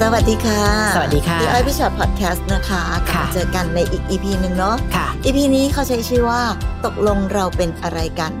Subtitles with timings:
[0.00, 0.60] สวัสดีค่ะ
[0.96, 6.40] สวัสดีค่ะพี่อ้อยพี่ชอ็อตพอดแคสต์นะคะกลับค่ะมาเจอกันในอีก EP หนึ่งเนาะค่ะ EP นี้เขาใช้ชื่อว่า
[6.84, 8.32] ตกลงเราเป็นอะไรกัน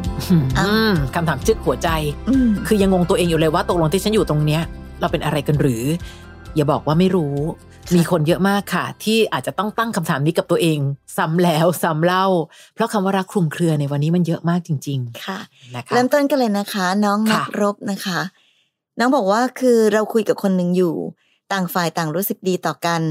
[0.58, 1.88] อืมคำถามจึกหัวใจ
[2.28, 4.62] อืมคือยังงงตัวเองอยู่เลยว่าตกลงที่ฉันอยู่ตรงเนี้ย
[5.00, 5.82] เราเป็นอะไรกันหรือ
[6.56, 7.36] อย่าบอกว่าไม่รู้
[7.94, 10.78] มีคนเยอะมากค่ะ ที่อาจจะต้องตั้งคำถามนี้กับตัวเอง
[11.16, 12.26] ซ้ำแล้วซ้ำเล่า
[12.74, 18.20] เพราะคำว่ารักคลุมเครือในวันนี้มันเยอะมากจริงค่ะๆนะคะเริ่มต้นกันเลยนะคะ น้องนัค่ะกรบนะคะ
[18.98, 20.94] น้องบอกว่าคือเราคุยกับคนหนึ่งอยู่
[21.52, 23.02] ต่างฝ่ายต่างรู้สึกดีต่อกัน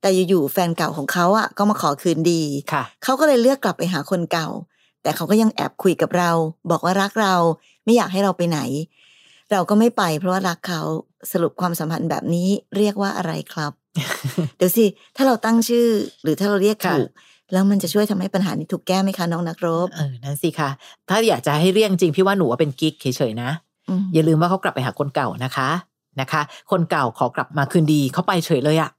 [0.00, 2.42] แต่อยู่ๆแฟนเก่าของเขาอะก็มาขอคืนดี
[2.72, 4.48] ค่ะเขาก็เลยเลือกกลับไปหาคนเก่า
[5.02, 6.30] แต่เขาก็ยังแอบคุยกับเรา
[6.70, 7.34] บอกว่ารักเรา
[7.84, 8.60] ไม่อยากให้เราไปไหน
[9.52, 10.82] เราก็ไม่ไปเพราะว่ารักเขา
[11.32, 13.72] สรุปความสัมพันธ์แบบนี้เรียกว่าอะไรครับ
[14.56, 14.84] เดี๋ยวสิ
[15.16, 15.86] ถ้าเราตั้งชื่อ
[16.22, 17.10] หรือถ้าเราเรียกค่ะถูก
[17.52, 20.70] แล้วมันจะช่วยทำให้ปัญหานี้ถูกแก้ไหมคะน้องนักรบเออนั่นสิค่ะ
[21.08, 23.50] ถ้าอยากจะให้เรียกจริงพี่ว่าหนูว่าเป็นกิ๊กเฉยๆนะ
[23.88, 25.68] อืมอย่าลืมว่าเขากลับไปหาคนเก่านะคะ
[26.20, 28.90] นะคะ คนเก่าขอกลับมาคืนดีเขาไปเฉยเลยอะ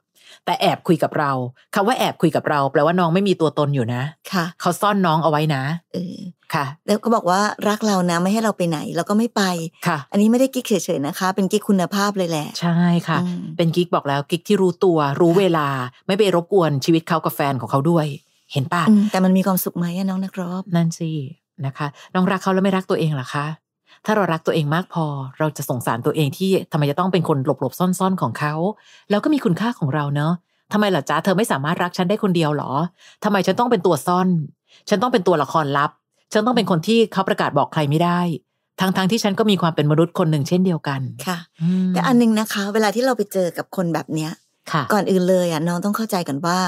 [0.44, 1.30] แต่แอบคุยกับเรา
[1.74, 6.16] คำว่าแอบคุยกับเรา แปลว่าน้องไม่มีตัวตนอยู่นะค่ะเขาซ่อนน้องเอาไว้นะเออ
[6.54, 9.42] ค่ะ แล้วก็บอกว่ารักเรานะไม่ให้เราไปไหนเราก็ไม่ไป
[9.86, 15.68] ค่ะ อันนี้ไม่ได้กิ๊กเฉยๆนะคะ เป็นกิ๊กคุณภาพเลยแหละ ใช่ค่ะอืมเป็นกิ๊กบอกแล้วกิ๊กที่รู้ตัวรู้เวลา
[16.06, 18.06] ไม่ไปรบกวนชีวิตเขากับแฟนของเขาด้วย
[18.52, 21.10] เห็นปะอืมแต่มันมีความสุขไหมอะน้องนักรบนั่นสิ
[21.66, 23.46] นะคะ น้องรักเขาแล้วไม่รักตัวเองเหรอคะ
[24.06, 25.06] ถ้าเรารักตัวเองมากพอ
[25.38, 28.54] เราจะสงสารตัวเองที่ทำไมจะต้องเป็นคนหลบๆซ่อนๆของเขา
[29.10, 30.32] แล้วก็มีคุณค่าของเราเนอะ
[30.72, 32.70] ทำไมล่ะจ๊ะเธอไม่สามารถรักฉันได้คนเดียวเหรอ
[33.24, 34.28] ทำไมฉันต้องเป็นตัวซ่อน
[34.88, 35.90] ฉันต้องเป็นตัวละครลับ
[36.32, 38.20] ฉันต้องเป็นคนที่เขาประกาศบอกใครไม่ได้
[38.80, 41.38] ทั้งๆที่ฉันก็มีความเป็นมนุษย์คนหนึ่งเช่นเดียวกันค่ะ
[41.86, 44.30] มแต่อันนึงนะคะ เวลาที่เราไปเจอกับคนแบบเนี้ย
[44.72, 46.58] ค่ะก่อนอื่นเลยอะน้องต้องเข้าใจก่อนว่า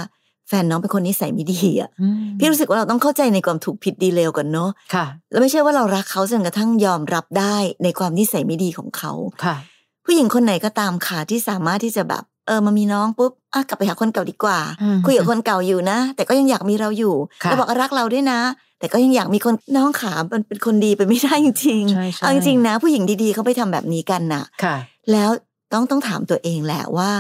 [0.49, 9.13] แฟนน้องเป็นคนนิสัยไม่ดีอะอืมพี่รู้สึกว่าเราต้องเข้าใจในความถูกผิดดีเลวก่อนเนาะค่ะแล้วไม่ใช่ว่าเรารักเขาจนกระทั่งยอมรับได้ในความนิสัยไม่ดีของเขา
[9.45, 9.57] ค่ะ
[10.05, 18.41] ผู้หญิงคนไหนก็ตามค่ะที่สามารถที่จะแบบเออมามีน้องปุ๊บอะกลับไปหาคนเก่าดีกว่าอืมคุยกับคนเก่าอยู่นะ แต่ก็ยังอยากมีเราอยู่ค่ะแล้วบอกว่ารักเราด้วยนะ
[18.79, 24.77] แต่ก็ยังอยากมีคนน้องขามันเป็นคนดีไปไม่ได้จริงใช่ๆใช่เอาจริงๆนะ ผู้หญิงดีๆเขาไปทำแบบนี้กันน่ะ ค่ะ
[25.13, 25.31] แล้ว
[25.73, 27.11] ต้องต้องถามตัวเองแหละว่า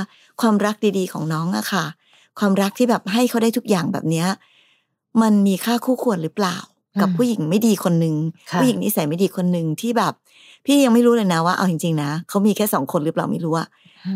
[0.40, 1.84] ความรักดีๆของน้องอะค่ะ
[2.38, 4.28] ความรักที่แบบให้เขาได้ทุกอย่างแบบเนี้ย
[5.22, 6.56] มันมีค่าคู่ควรหรือเปล่า
[7.00, 8.14] กับอืมผู้หญิงไม่ดีคนหนึ่ง
[8.50, 10.12] ค่ะผู้หญิงนิสัยไม่ดีคนหนึ่งที่แบบ
[10.64, 13.68] พี่ยังไม่รู้เลยนะว่าเอาจริงๆนะเขามีแค่สองคนหรือเปล่าไม่รู้อะ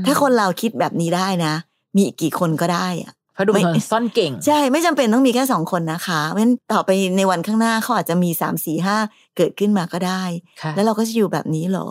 [0.06, 1.54] ถ้าคนเราคิดแบบนี้ได้นะ
[1.96, 8.96] มีอีกกี่คนก็ได้อะเพราะดูไม่เหมือนซ่อนเก่ง ใช่ไม่จำเป็นต้องมีแค่สองคนนะคะเพราะฉะนั้นต่อไปในวันข้างหน้าเขาอาจจะมีสามสี่ห้า
[9.36, 10.22] เกิดขึ้นมาก็ได้
[10.62, 11.88] ค่ะแล้วเราก็จะอยู่แบบนี้เหรอ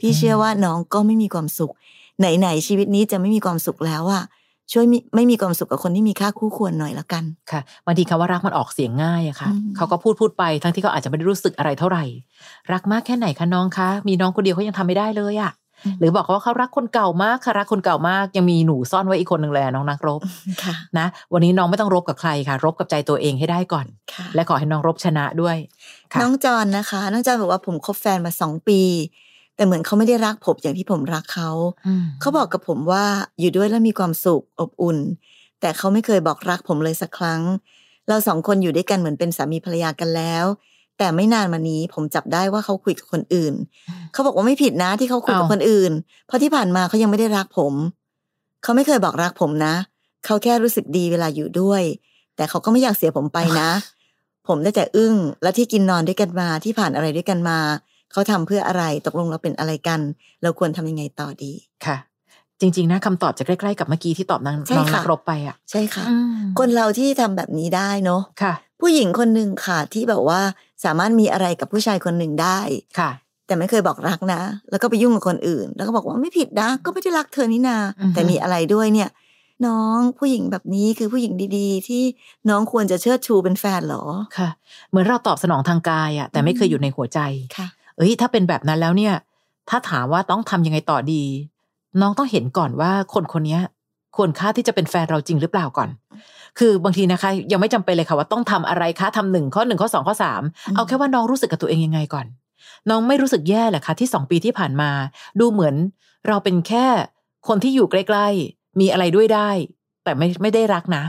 [0.00, 1.72] พี่อืมเชื่อว่าน้องก็ไม่มีความสุข
[2.18, 4.24] ไหนๆชีวิตนี้จะไม่มีความสุขแล้วอะ
[4.72, 12.04] ช่วยมิไม่มีความสุขกับคนที่มีค่าคู่ควรหน่อยละกันค่ะบางทีคำว่ารักมันออกเสียงง่ายอะค่ะอืมเขาก็พูดพูดไปทั้งที่เขาอาจจะไม่ได้รู้สึกอะไรเท่าไหร่
[12.72, 15.52] รักมากแค่ไหนคะน้องคะ มีน้องคนเดียวเขายังทำไม่ได้เลยอะ
[15.98, 20.20] หรือบอกเขาว่าเขารักคนเก่ามากค่ะรักคนเก่ามากยังมีหนูซ่อนไว้อีกคนหนึ่งเลยอะน้องนักรบ
[20.64, 25.56] ค่ะนะ วันนี้น้องไม่ต้องรบกับใครค่ะ รบกับใจตัวเองให้ได้ก่อนค่ะและขอให้น้องรบชนะด้วย
[26.12, 28.80] ค่ะน้องจอนนะคะ น้องจอนบอกว่าผมคบแฟนมาสองปี
[29.58, 31.50] แต่เหมือนเขาไม่ได้รักผมอย่างที่ผมรักเขา
[31.86, 33.04] อืมเขาบอกกับผมว่า
[33.40, 34.98] อยู่ด้วยแล้วมีความสุขอบอุ่น
[35.60, 37.42] แต่เขาไม่เคยบอกรักผมเลยสักครั้ง
[38.08, 40.44] เราสองคนอยู่ด้วยกันเหมือนเป็นสามีภรรยากันแล้ว
[40.98, 43.54] แต่ไม่นานมานี้ผมจับได้ว่าเขาคุยกับคนอื่น
[44.12, 45.92] เขาบอกว่าไม่ผิดนะที่เขาคุยกับอ้าวคนอื่น
[46.26, 47.74] เพราะที่ผ่านมาเขายังไม่ได้รักผม
[48.62, 49.74] เขาไม่เคยบอกรักผมนะ
[50.24, 51.82] เขาแค่รู้สึกดีเวลาอยู่ด้วย
[52.36, 53.70] แต่เขาก็ไม่อยากเสียผมไปนะ
[54.48, 57.58] ผมได้แต่อึ้งและที่กินนอนด้วยกันมาที่ผ่านอะไรด้วยกันมา
[58.12, 60.00] เขาทำเพื่ออะไรตกลงเราเป็นอะไรกัน
[60.42, 61.52] เราควรทำยังไงต่อดี
[61.86, 61.96] ค่ะ
[62.60, 70.40] จริง ๆ นะคำตอบจะใกล้ๆกับเมื่อกี้ที่ตอบนางใช่น้องค่ะนักรบไปอะใช่ค่ะอืมคนเราที่ทำแบบนี้ได้เนาะค่ะ ผู้หญิงคนหนึ่งค่ะที่แบบว่า
[70.84, 72.60] สามารถมีอะไรกับผู้ชายคนหนึ่งได้
[72.98, 73.10] ค่ะ
[73.46, 74.40] แต่ไม่เคยบอกรักนะ
[74.70, 79.08] แล้วก็ไปยุ่งกับคนอื่น แล้วก็บอกว่าไม่ผิดนะ ก็ไม่ได้รักเธอนี่นาอือฮึแต่มีอะไรด้วยเนี่ย
[79.66, 82.02] น้องผู้หญิงแบบนี้คือผู้หญิงดีๆ ที่
[82.48, 84.04] น้องควรจะเชิดชูเป็นแฟนเหรอ
[84.38, 84.48] ค่ะ
[84.90, 87.20] เหมือนเราตอบสนองทางกายอะแต่ไม่เคยอยู่ในหัวใจ
[87.56, 89.14] ค่ะ เอ้ยถ้าเป็นแบบนั้นแล้วเนี่ย
[89.68, 91.22] ถ้าถามว่าต้องทำยังไงต่อดี
[92.00, 93.62] น้องต้องเห็นก่อนว่าคนคนเนี้ย
[94.16, 95.88] ควรค่าที่จะเป็นแฟนเราจริงหรือเปล่าก่อน
[96.58, 102.26] คือบางทีนะคะ ยังไม่จำเป็นเลยค่ะว่าต้องทำอะไรคะทำหนึ่งข้อหนึ่งข้อสองข้อสามอืมเอาแค่ว่าน้องรู้สึกกับตัวเองยังไงก่อน
[102.90, 104.90] น้องไม่รู้สึกแย่เหรอคะที่สองปีที่ผ่านมา
[105.40, 105.74] ดูเหมือน
[106.28, 106.86] เราเป็นแค่
[107.48, 109.50] คนที่อยู่ใกล้ๆ มีอะไรด้วยได้
[110.04, 111.04] แต่ไม่ไม่ได้รักนะ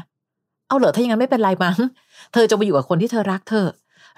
[0.67, 1.77] เอาเหรอถ้าอย่างนั้นไม่เป็นไรมั้ง
[2.33, 3.69] เธอจะไปอยู่กับคนที่เธอรักเธอะ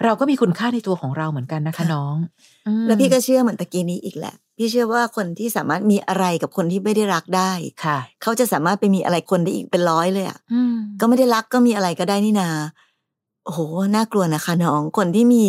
[0.04, 2.16] เราก็มีคุณค่าในตัวของเราเหมือนกันนะคะค่ะน้อง
[2.66, 7.52] อืมแล้วพี่ก็เชื่อเหมือนตะกี้นี้อีกแหละ พี่เชื่อว่าคนที่สามารถมีอะไรกับคนที่ไม่ได้รักได้
[7.84, 12.50] ค่ะ เขาจะสามารถไปมีอะไรคนได้อีกเป็นร้อยเลยอะอืมก็ไม่ได้รักก็มีอะไรก็ได้นี่นา
[13.44, 13.60] โอ้โห
[13.94, 15.44] น่ากลัวนะคะน้องคนที่มี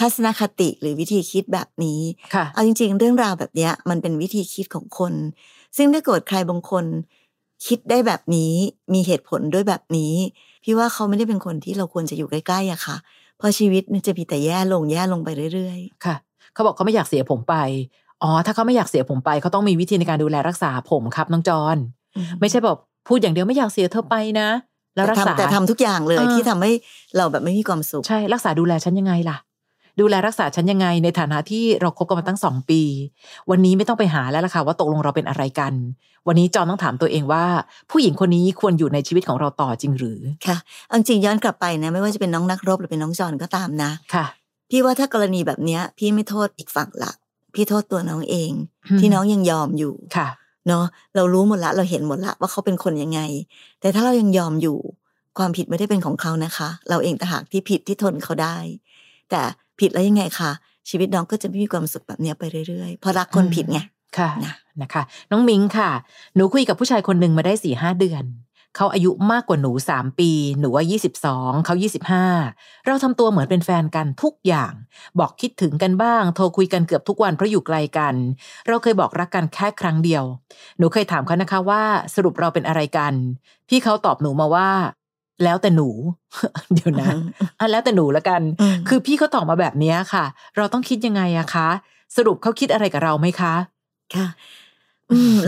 [0.00, 2.00] ทัศนคติหรือวิธีคิดแบบนี้
[2.34, 5.12] ค่ะเอาจริง ๆ เรื่องราวแบบเนี้ย มันเป็นวิธีคิดของคน
[5.76, 6.84] ซึ่งถ้าเกิดใครบางคน
[7.66, 8.52] คิดได้แบบนี้
[8.94, 10.14] มีเหตุผลด้วยแบบนี้
[10.64, 12.96] พี่ว่าเขาไม่ได้เป็นคนที่เราควรจะอยู่ใกล้ๆอะค่ะ
[13.38, 16.16] เพราะชีวิตเนี่ยจะมีแต่แย่ลงแย่ลงไปเรื่อยค่ะ
[16.54, 17.56] เขาบอกเขาไม่อยากเสียผมไป
[18.22, 22.78] อ๋อ ถ้าเขาไม่อยากเสียผมไป เขาต้องมีวิธีในการดูแลรักษาผมครับน้องจอนๆไม่ใช่แบบ
[23.08, 24.48] พูดอย่างเดียวไม่อยากเสียเธอไปนะ
[24.96, 26.72] แล้วรักษาแต่ทำแต่ทำทุกอย่างเลยเออที่ทำให้
[27.16, 29.36] เราแบบไม่มีความสุข ใช่ รักษาดูแลฉันยังไงล่ะ
[30.00, 32.82] ดูแลรักษาฉันยังไง ในฐานะที่เราคบกันมาตั้งสองปี
[33.50, 35.72] วันนี้ไม่ต้องไปหาแล้วล่ะค่ะว่าตกลงเราเป็นอะไรกัน
[36.26, 37.44] วันนี้จอนต้องถามตัวเองว่า
[37.90, 40.56] ผู้หญิงคนนี้ควรอยู่ในชีวิตของเราต่อจริงหรือค่ะ
[40.86, 44.26] เอาจริงย้อนกลับไปนะไม่ว่าจะเป็นน้องนักรบหรือเป็นน้องจอนก็ตามนะค่ะ
[44.70, 47.12] พี่ว่าถ้ากรณีแบบเนี้ย พี่ไม่โทษอีกฝั่งละ
[47.54, 48.50] พี่โทษตัวน้องเอง
[49.00, 50.28] ที่น้องยังยอมอยู่ค่ะ
[50.68, 50.84] เนาะ
[51.14, 53.20] เรารู้หมดละเราเห็นหมดละว่าเขาเป็นคนยังไง
[53.80, 54.78] แต่ถ้าเรายังยอมอยู่
[55.38, 58.56] ความผิดไม่ได้เป็นของเขานะคะ เราเองต่างหากที่ผิดที่ทนเขาได้
[59.30, 59.42] แต่
[59.80, 60.50] ผิดแล้วยังไงคะ
[60.88, 63.78] ชีวิตน้องก็จะไม่มีความสุขแบบเนี้ยไปเรื่อยๆ เพราะรักคนผิดไง
[64.18, 65.90] ค่ะนะนะคะ น้องมิงค่ะ
[66.34, 68.24] หนูคุยกับผู้ชายคนหนึ่งมาได้สี่ห้าเดือน
[68.76, 70.30] เขาอายุมากกว่าหนูสามปี
[70.60, 72.24] หนูว่ายี่สิบสองเขายี่สิบห้า
[72.86, 74.72] เราทำตัวเหมือนเป็นแฟนกันทุกอย่าง
[75.18, 78.14] บอกคิดถึงกันบ้าง โทรคุยกันเกือบทุกวันเพราะอยู่ไกลกัน
[78.68, 80.24] เราเคยบอกรักกันแค่ครั้งเดียว
[80.78, 81.82] หนูเคยถามเขานะคะว่า
[82.14, 83.14] สรุปเราเป็นอะไรกัน
[83.68, 84.70] พี่เขาตอบหนูมาว่า
[85.44, 85.88] แล้วแต่หนู
[86.74, 87.08] เดี๋ยวนะ
[87.58, 90.24] อะแล้วแต่หนูละกันอืมคือพี่เขาตอบมาแบบเนี้ยค่ะ
[90.56, 91.68] เราต้องคิดยังไงอะคะ
[92.16, 93.54] สรุปเขาคิดอะไรกับเราไหมคะ
[94.14, 94.65] ค่ะอืม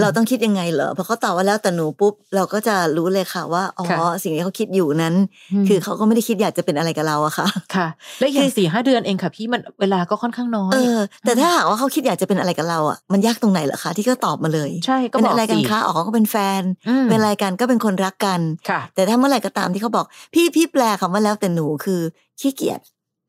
[0.01, 5.15] เราต้องคิดยังไงเหรอพอเขาตอบว่าแล้วแต่หนูปุ๊บเราก็จะรู้เลยค่ะว่าอ๋อค่ะสิ่งที่เขาคิดอยู่นั้น
[5.63, 7.87] มคือเขาก็ไม่ได้คิดอยากจะเป็นอะไรกับเราอะค่ะค่ะ
[8.21, 18.41] และอย่างสี่ห้าเดือนเองค่ะพี่มันเวลาก็ค่อนข้างน้อยเออแต่ถ้าหากว่าเขาคิดอยากจะเป็นอะไรกับเราอะมันยากตรงไหนเหรอคะที่ก็ตอบมาเลยใช่ก็เป็นบอกอะไรกันสิคะอ๋อก็เป็นแฟนอืมเป็นอะไรกันก็เป็นคนรักกัน
[18.71, 22.01] ค่ะ แต่ถ้าเมื่อไหร่ก็ตามที่เขาบอก พี่พี่แปลคำว่าแล้วแต่หนูคือ
[22.41, 22.81] ขี้เกียจ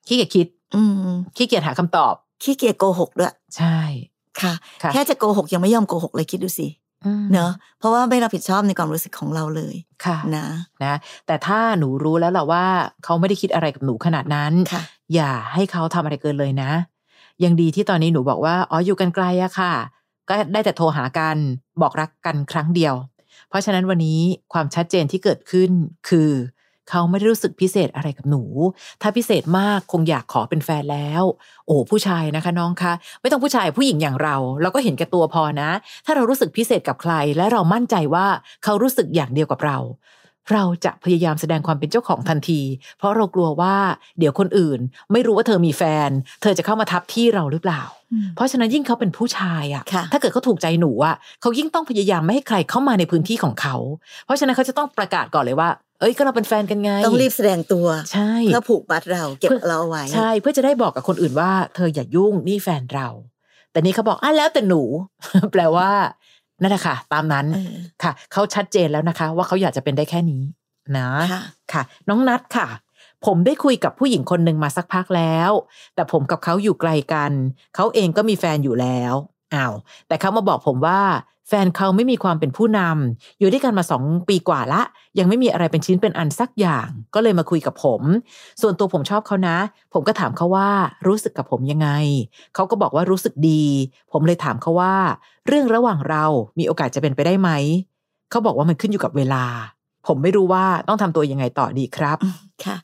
[0.07, 3.77] ขี้เกียจคิด อืมขี้เกียจหาคำตอบขี้เกียจโกหกด้วย ใช่
[4.43, 4.53] ค่ะ
[4.83, 6.67] ค่ะ แค่จะโกหกยังไม่ยอมโกหกเลยคิดดูสิ
[7.05, 9.75] อืมเนอะเพราะว่าไม่รับผิดชอบในความรู้สึกของเราเลย
[10.05, 10.45] ค่ะนะ
[10.83, 10.93] นะ
[11.27, 12.65] แต่ถ้าหนูรู้แล้วล่ะว่า
[13.03, 14.81] เขาไม่ได้คิดอะไรกับหนูขนาดนั้นค่ะ
[15.13, 16.71] อย่าให้เขาทำอะไรเกินเลยนะ
[17.43, 19.73] ยังดีที่ตอนนี้หนูบอกว่าอ๋ออยู่กันไกลอะค่ะ
[20.29, 21.37] ก็ได้แต่โทรหากัน
[21.81, 22.95] บอกรักกันครั้งเดียว
[23.49, 24.19] เพราะฉะนั้นวันนี้
[24.53, 25.71] ความชัดเจนที่เกิดขึ้น
[26.09, 26.29] คือ
[26.89, 28.43] เขาไม่ได้รู้สึกพิเศษอะไรกับหนู
[29.01, 31.23] ถ้าพิเศษมากคงอยากขอเป็นแฟนแล้ว
[31.67, 35.69] โอ้ผู้ชายนะคะน้องคะ ไม่ต้องผู้ชายผู้หญิงอย่างเรา เราก็เห็นแก่ตัวพอนะ
[36.05, 38.27] ถ้าเรารู้สึกพิเศษกับใคร และเรามั่นใจว่า
[38.63, 39.79] เขารู้สึกอย่างเดียวกับเรา
[40.53, 42.61] เราจะพยายามแสดงความเป็นเจ้าของทันที
[42.97, 43.75] เพราะเรากลัวว่า
[44.19, 44.79] เดี๋ยวคนอื่น
[45.11, 46.09] ไม่รู้ว่าเธอมีแฟน
[46.41, 47.81] เธอจะเข้ามาทับที่เราหรือเปล่า
[48.35, 53.75] เพราะฉะนั้นยิ่งเขาเป็นผู้ชายอะค่ะถ้าเกิดเขาถูกใจหนูอะเขายิ่งต้องพยายามไม่ให้ใครเข้ามาในพื้นที่ของเขา
[54.25, 63.07] เพราะฉะนั้นเขาจะต้องประกาศก่อนเลยว่า เอ้ยก็เราเป็นแฟนกันไง ต้องรีบแสดงตัว ใช่เพื่อผูกมัดเราเก็บเราเอาไว้ ใช่ เพื่อจะได้บอกกับคนอื่นว่า เธออย่ายุ่งนี่แฟนเรา
[63.71, 64.81] แต่นี่เขาบอกอะแล้วแต่หนู
[65.51, 65.89] แปลว่า
[66.61, 70.43] นั่นแหละค่ะ ตามนั้นเออค่ะเขาชัดเจนแล้วนะคะ ว่าเขาอยากจะเป็นได้แค่นี้
[70.97, 71.41] นะค่ะ
[71.73, 72.67] ค่ะ น้องนัดค่ะ
[73.25, 75.51] ผมได้คุยกับผู้หญิงคนหนึ่งมาสักพักแล้ว
[75.95, 77.31] แต่ผมกับเขาอยู่ไกลกัน
[77.75, 79.13] เขาเองก็มีแฟนอยู่แล้ว
[79.55, 79.73] อ้าว
[80.07, 81.01] แต่เขามาบอกผมว่า
[81.49, 84.81] แฟนเขาไม่มีความเป็นผู้นำอยู่ด้วยกันมาสองปีกว่าละ
[85.19, 88.01] ยังไม่มีอะไรเป็นชิ้นเป็นอันสักอย่าง ก็เลยมาคุยกับผม
[88.61, 89.57] ส่วนตัวผมชอบเขานะ
[89.93, 90.69] ผมก็ถามเขาว่า
[91.07, 91.89] รู้สึกกับผมยังไง
[92.55, 93.63] เขาก็บอกว่ารู้สึกดี
[94.11, 94.95] ผมเลยถามเขาว่า
[95.47, 96.25] เรื่องระหว่างเรา
[96.59, 97.49] มีโอกาสจะเป็นไปได้ไหม
[98.29, 99.45] เขาบอกว่ามันขึ้นอยู่กับเวลา
[100.07, 102.17] ผมไม่รู้ว่าต้องทำตัวยังไงต่อดีครับ
[102.65, 102.77] ค่ะ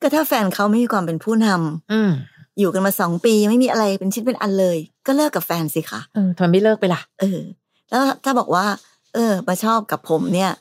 [0.00, 2.10] ก็ถ้าแฟนเขาไม่มีความเป็นผู้นำอืม
[2.58, 7.40] อยู่กันมาสองปีไม่มีอะไรเป็นชิ้นเป็นอันเลย ก็เลิกกับแฟนสิคะเออทำไมไม่เลิกไปล่ะ เออ
[7.90, 8.66] แล้วถ้าบอกว่า
[9.14, 10.52] เออ มาชอบกับผมเนี่ย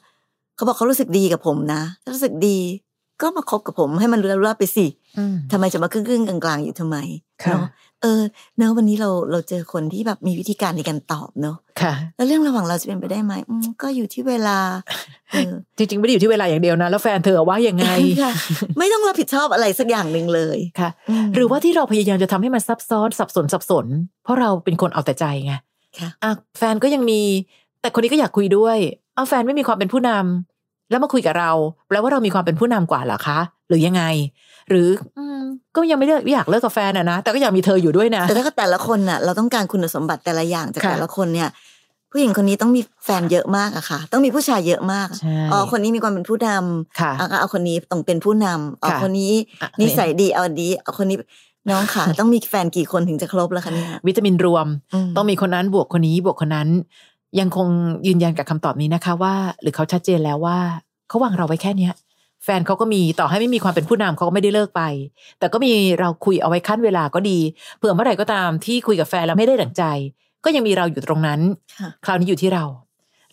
[0.55, 2.57] เขาบอกเขารู้สึกดีกับผมนะถ้ารู้สึกดี
[3.21, 4.85] ก็มาคบกับผมให้มันรู้แล้วรู้รอดไปสิ
[5.17, 6.97] อืมทำไมจะมาครึ่งครึ่งๆกลางๆอยู่ทำไม
[7.43, 7.67] ค่ะเนาะ
[8.01, 8.21] เออ
[8.57, 14.57] เนอะวันนี้เราเราเจอคนที่แบบมีวิธีการในการตอบเนอะค่ะแล้วเรื่องระหว่างเราจะเป็นไปได้ไหมอืมก็อยู่ที่เวลา
[15.31, 17.87] เออจริงๆไม่ได้อยู่ที่เวลาอย่างเดียวนะ แล้วแฟนเธอว่ายังไง
[18.21, 18.31] ค่ะ
[18.77, 20.89] ไม่ต้องรับผิดชอบอะไรสักอย่างหนึ่งเลยค่ะ
[21.23, 23.85] มหรือว่าที่เราพยายามจะทำให้มันซับซ้อนสับสนสับสน
[24.23, 25.53] เพราะเราเป็นคนเอาแต่ใจไง
[25.99, 27.21] ค่ะอะแฟนก็ยังมี
[27.81, 28.77] แต่คนนี้ก็อยากคุยด้วย
[29.15, 31.51] เอาแฟนไม่มีความเป็นผู้นำแล้วมาคุยกับเรา
[31.87, 34.03] แปลว่าเรามีความเป็นผู้นำกว่าเหรอคะ หรือยังไง
[34.69, 35.39] หรืออืม
[35.75, 41.49] ก็ยังไม่ได้อยากเลิกกับแฟนอะนะแต่ก็อยากมีเธออยู่ด้วยนะแต่ถ้าแต่ละคนน่ะเราต้องการคุณสมบัติแต่ละอย่างจากค่ะแต่ละคนเนี่ย
[42.11, 51.17] ผู้หญิงคนนี้ต้องมีแฟนเยอะมากอะค่ะ ต้องมีผู้ชายเยอะมากใช่อ๋อคนนี้มีความเป็นผู้นำค่ะอะก็เอาคนนี้ต้องเป็นผู้นำอ๋อค่ะคนนี้อะนิสัยดีเอาดีเอาคนนี้
[51.71, 54.67] น้องค่ะต้องมีแฟนกี่คนถึงจะครบแล้วคะเนี่ยวิตามินรวม
[55.05, 56.69] มต้องมีคนนั้นบวกคนนี้บวกคนนั้น
[57.39, 57.67] ยังคง
[58.07, 60.57] ยืนยันกับคำตอบนี้นะคะ ว่า หรือเขาชัดเจนแล้วว่า
[61.07, 61.93] เขาวางเราไว้แค่เนี้ย
[62.43, 64.81] แฟนเขาก็มีต่อให้ไม่มีความเป็นผู้นำเขาก็ไม่ได้เลิกไป
[65.39, 67.39] แต่ก็มีเราคุยเอาไว้ขั้นเวลาก็ดี
[67.77, 69.83] เผื่อเมื่อไหร่ก็ตามที่คุยกับแฟนแล้วไม่ได้ดั่งใจ
[70.45, 71.39] ก็ยังมีเราอยู่ตรงนั้น
[71.79, 72.65] ค่ะคราวนี้อยู่ที่เรา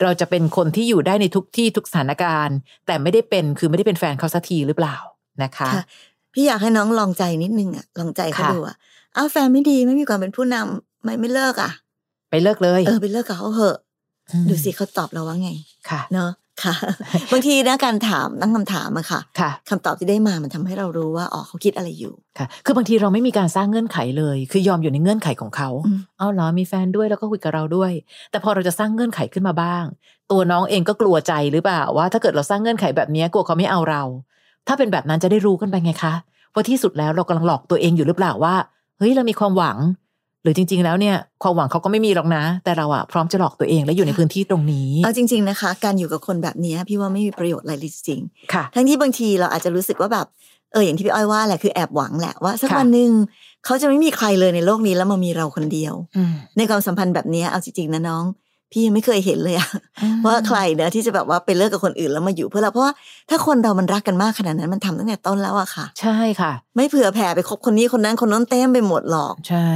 [0.02, 2.56] เราจะเป็นคนที่อยู่ได้ในทุกที่ทุกสถานการณ์
[2.86, 4.96] แต่ไม่ได้เป็นคือไม่ได้เป็นแฟนเขาสักทีหรือเปล่า
[5.42, 5.84] นะคะค่ะ
[6.34, 8.76] พี่อยากให้น้องลองใจนิดนึงอะลองใจเขาค่ะดูอะ
[9.16, 11.70] อ้าวแฟนไม่ดีไม่มีความเป็นผู้นำไม่ไม่เลิกอะ
[12.30, 13.76] ไปเลิกเลย เออไปเลิกกับเขาเหอะ
[14.42, 15.50] มดูสิเขาตอบเราว่าไง
[15.90, 16.30] ค่ะ เนาะ
[16.64, 16.74] ค่ะ
[17.32, 27.92] บางทีนะการถามตั้งคำถามอะค่ะค่ะคำตอบที่ได้มามันทำให้เรารู้ว่าอ๋อเขาคิดอะไรอยู่ค่ะ คือบางทีเราไม่มีการสร้างเงื่อนไขเลย คือยอมอยู่ในเงื่อนไขของเขาอืมเอาเหรอมีแฟนด้วยแล้วก็คุยกับเราด้วย
[28.30, 29.84] แต่พอเราจะสร้างเงื่อนไขขึ้นมาบ้าง
[30.30, 34.02] ตัวน้องเองก็กลัวใจหรือเปล่าว่า ถ้าเกิดเราสร้างเงื่อนไขแบบนี้กลัวเขาไม่เอาเรา
[34.70, 36.14] ถ้าเป็นแบบนั้นจะได้รู้กันไปไงคะ
[36.54, 38.54] ว่าที่สุดแล้วเรากำลังหลอกตัวเองอยู่หรือเปล่าว่า
[38.98, 39.78] เฮ้ยเรามีความหวัง
[40.42, 48.20] หรือจริง ๆ แล้วเนี่ยความหวังเขาก็ไม่มีหรอกนะ แต่เราอะพร้อมจะหลอกตัวเองและอยู่ในพื้นที่ตรงนี้เอาจริง ๆนะคะ การอยู่กับคนแบบนี้พี่ว่าไม่มีประโยชน์อะไรเลยจริง
[48.52, 50.26] ค่ะๆทั้งที่บางทีเราอาจจะรู้สึกว่าแบบ
[50.72, 53.10] เอออย่างที่พี่อ้อยว่าแหละคือแอบหวังแหละว่าสักค่ะวันหนึ่ง
[53.64, 58.24] เขาจะไม่มีใครเลยในโลกนี้แล้วมามีเราคนเดียวอืมในความสัมพันธ์แบบนี้เอาจริงๆนะน้อง
[58.72, 59.68] พี่ยังไม่เคยเห็นเลยอะ
[60.26, 62.92] ว่าใครเนอะที่จะแบบว่าไปเลิกกับคนอื่นแล้วมาอยู่เพื่อเราเพราะว่า
[63.30, 69.68] ถ้าคนเรามันรักกันมากขนาดนั้นมันทำตั้งแต่ต้นแล้วอะค่ะ ใช่ค่ะ ไม่เผื่อแผ่ไปคบคนนี้คนนั้นคนนั้นเต็มไปหมดหรอกใช่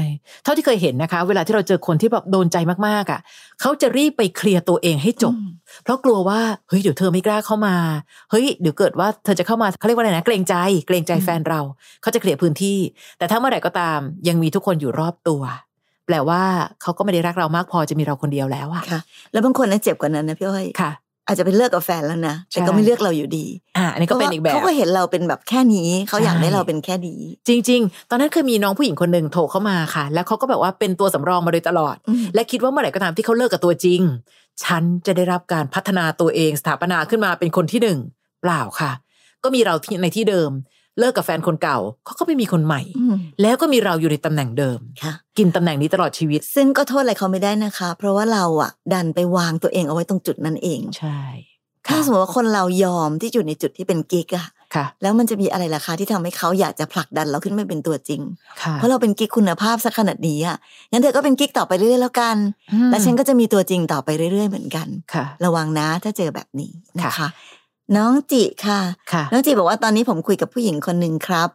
[0.44, 3.20] เท่าที่เคยเห็นนะคะ เวลาที่เราเจอคนที่แบบโดนใจมากๆอะ
[3.60, 5.48] เขาจะรีบไปเคลียร์ตัวเองให้จบอืม
[5.84, 7.76] เพราะกลัวว่าเฮ้ยเดี๋ยวเธอไม่กล้าเข้ามา
[8.30, 10.54] เฮ้ยเดี๋ยวเกิดว่าเธอจะเข้ามาเขาเรียกว่าอะไรนะเกรงใจ
[10.86, 11.60] เกรงใจแฟนเรา
[12.02, 12.78] เขาจะเคลียร์พื้นที่
[13.18, 13.98] แต่ถ้าเมื่อไหร่ก็ตาม
[14.28, 15.42] ยังมีทุกคนอยู่รอบตัว
[16.06, 16.40] แปลว่า
[16.82, 19.00] เขาก็ไม่ได้รักเรามากพอจะมีเราคนเดียวแล้วอะค่ะ
[19.32, 20.92] แล้วบางคนนะเจ็บกว่านั้นนะพี่อ้อยค่ะ
[21.26, 23.46] อาจจะเป็นเลิกกับแฟนแล้วนะแต่ก็ใช่ไม่เลือกเราอยู่ดี
[23.76, 34.00] อ่าอันนี้ก็เป็นอีกแบบเขาก็เห็นเราเป็นแบบแค่นี้เขาอยากใช่ได้เราเป็นแค่นี้จริง ๆ ตอนนั้นเคยมีน้องผู้หญิงคนหนึ่งโทรเข้ามาค่ะ แล้วเขาก็แบบว่าเป็นตัวสำรองมาโดยตลอดอืมและคิดว่าเมื่อไหร่ก็ตามที่เขาเลิกกับตัวจริง
[34.64, 37.99] ฉันจะได้รับการพัฒนาตัวเองสถาปนาขึ้นมาเป็นคนที่หนึ่ง
[38.42, 38.92] เปล่าค่ะ
[39.44, 40.50] ก็มีเราที่ในที่เดิม
[40.98, 51.20] เลิกกับแฟนคนเก่าเขาก็ไม่มีคนใหม่อืมแล้วก็มีเราอยู่ในตำแหน่งเดิมค่ะกินตำแหน่งนี้ตลอดชีวิต ซึ่งก็โทษอะไรเขาไม่ได้นะคะ เพราะว่าเราอะ ดันไปวางตัวเองเอาไว้ตรงจุดนั้นเองใช่
[51.88, 58.20] ถ้าสมมติว่าคนเรายอมที่อยู่ในจุดที่เป็นกิ๊กอะค่ะแล้วมันจะมีอะไรล่ะคะที่ทำให้เขาอยากจะผลักดันเราขึ้นมาเป็นตัวจริง
[58.62, 60.56] ค่ะเพราะเราเป็นกิ๊กคุณภาพสักขนาดนี้อะ
[60.90, 62.36] งั้นเธอก็เป็นกิ๊กต่อไปเรื่อยๆแล้วกัน
[62.72, 67.28] อืมและฉันก็จะมีตัวจริงต่อไปเรื่อยๆเหมือนกันค่ะระวังนะถ้าเจอแบบนี้นะคะค่ะ
[67.96, 68.80] น้องจิค่ะ
[69.12, 71.48] ค่ะน้องจีบอกว่าตอนนี้ผมคุยกับผู้หญิงคนหนึ่งครับ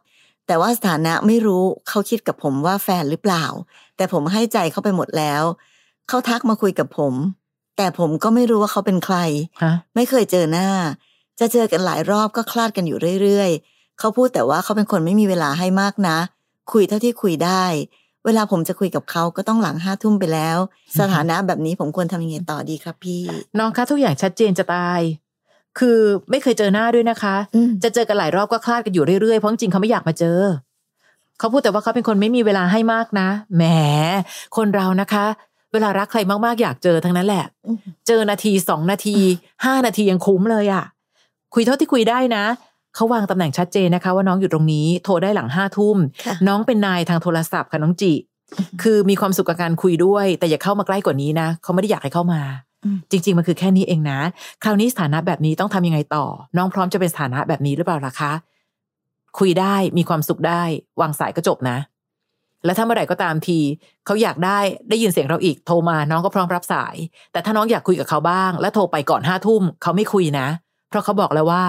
[0.48, 3.46] แต่ว่าสถานะไม่รู้เขาคิดกับผมว่าแฟนหรือเปล่า
[3.98, 5.44] แต่ผมให้ใจเขาไปหมดแล้ว
[6.10, 7.14] เขาทักมาคุยกับผม
[7.78, 9.18] แต่ผมก็ไม่รู้ว่าเขาเป็นใคร
[9.64, 10.70] ฮะไม่เคยเจอหน้า
[11.40, 16.18] จะเจอกันหลายรอบก็คลาดกันอยู่เรื่อยๆเขาพูดแต่ว่าเขาเป็นคนไม่มีเวลาให้มากนะ
[16.72, 17.64] คุยเท่าที่คุยได้
[18.26, 20.58] เวลาผมจะคุยกับเขาก็ต้องหลังห้าทุ่มไปแล้ว
[21.00, 23.24] สถานะแบบนี้ผมควรทำยังไงต่อดีครับพี่
[23.58, 25.02] น้องคะทุกอย่างชัดเจนจะตาย
[25.80, 26.00] คือ
[26.30, 30.40] ไม่เคยเจอหน้าด้วยนะคะอืมจะเจอกันหลายรอบก็คลาดกันอยู่เรื่อยๆเพราะจริงๆเขาไม่อยากมาเจอ
[31.40, 33.64] เขาพูดแต่ว่าเขาเป็นคนไม่มีเวลาให้มากนะ แหม
[34.58, 35.26] คนเรานะคะ
[35.74, 39.18] เวลารักใครมากๆอยากเจอทั้งนั้นแหละอืมเจอนาทีสองนาที
[39.66, 40.84] ห้านาทียังคุ้มเลยอะ
[41.54, 42.44] คุยเท่าที่คุยได้นะ
[42.96, 48.14] เขาวางตำแหน่งชัดเจนนะคะ ว่าน้องอยู่ตรงนี้ โทรได้หลังห้าทุ่มค่ะน้องเป็นนายทางโทรศัพท์ค่ะน้องจิ
[48.82, 52.69] คือมีความสุขกับการคุยด้วย แต่อย่าเข้ามาใกล้กว่านี้นะเขาไม่ได้อยากให้เข้ามาอืม
[53.12, 54.20] จริง ๆ มันคือแค่นี้เองนะ
[54.64, 56.26] คราวนี้สถานะแบบนี้ต้องทำยังไงต่อ
[56.58, 58.32] น้องพร้อมจะเป็นสถานะแบบนี้หรือเปล่าล่ะคะ
[59.40, 60.62] คุยได้มีความสุขได้
[61.02, 61.78] วางสายก็จบนะ
[62.66, 63.60] แล้วถ้าเมื่อไหร่ก็ตามที
[64.06, 64.60] เขาอยากได้
[64.90, 66.96] ได้ยินเสียงเราอีกโทรมาน้องก็พร้อมรับสาย
[67.32, 70.48] แต่ถ้าน้องอยากคุยกับเขาบ้าง และโทรไปก่อนห้าทุ่มเขาไม่คุยนะ
[70.90, 71.64] เพราะเขาบอกแล้วว่า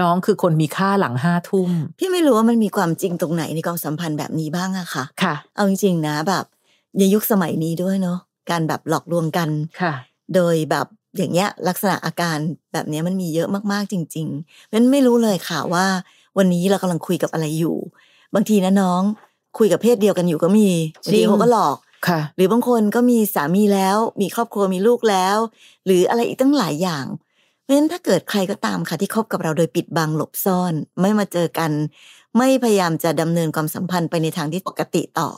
[0.00, 6.44] น้องคือคนมีค่าหลังห้าทุ่ม พี่ไม่รู้ว่ามันมีความจริงตรงไหนในความสัมพันธ์แบบนี้บ้างอะค่ะ ค่ะ เอาจริงๆนะแบบ
[6.98, 8.18] ในยุคสมัยนี้ด้วยเนาะ
[8.50, 9.48] การแบบหลอกลวงกัน
[9.80, 9.94] ค่ะ
[10.34, 12.38] โดยแบบอย่างเงี้ยลักษณะอาการ
[12.72, 15.86] แบบเนี้ยมันมีเยอะมากๆจริงๆเพราะฉะนั้นไม่รู้เลยค่ะว่า
[16.38, 17.76] วันนี้เรากำลังคุยกับอะไรอยู่
[18.34, 19.02] บางทีนะน้อง
[19.58, 20.68] คุยกับเพศเดียวกันอยู่ก็มี
[21.04, 21.76] บางจริทีงเขาก็หลอก
[22.08, 25.38] ค่ะ หรือบางคนก็มีสามีแล้ว มีครอบครัวมีลูกแล้ว
[25.86, 27.04] หรืออะไรอีกตั้งหลายอย่าง
[27.62, 31.72] เพราะฉะนั้นถ้าเกิดใครก็ตามค่ะที่คบกับเราโดยปิดบังหลบซ่อน ไม่มาเจอกัน
[32.38, 35.30] ไม่พยายามจะดำเนินความสัมพันธ์ไปในทางที่ปกติต่อ